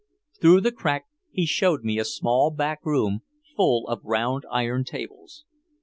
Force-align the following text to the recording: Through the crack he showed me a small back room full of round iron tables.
Through 0.39 0.61
the 0.61 0.71
crack 0.71 1.03
he 1.29 1.45
showed 1.45 1.83
me 1.83 1.99
a 1.99 2.05
small 2.05 2.49
back 2.49 2.83
room 2.87 3.19
full 3.55 3.87
of 3.87 4.03
round 4.03 4.45
iron 4.49 4.83
tables. 4.83 5.45